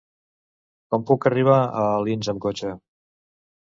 [0.95, 2.73] Com puc arribar a Alins amb cotxe?